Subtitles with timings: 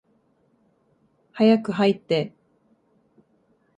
[1.31, 2.33] 早く入って。